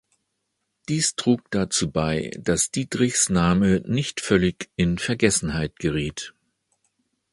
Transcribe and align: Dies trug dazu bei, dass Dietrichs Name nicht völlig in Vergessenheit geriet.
Dies 0.89 1.13
trug 1.15 1.51
dazu 1.51 1.91
bei, 1.91 2.31
dass 2.39 2.71
Dietrichs 2.71 3.29
Name 3.29 3.83
nicht 3.85 4.19
völlig 4.19 4.71
in 4.75 4.97
Vergessenheit 4.97 5.77
geriet. 5.77 6.33